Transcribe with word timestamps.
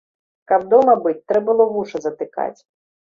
Каб 0.51 0.63
дома 0.71 0.95
быць, 1.03 1.23
трэ 1.33 1.39
было 1.49 1.69
вушы 1.75 1.97
затыкаць. 2.07 2.55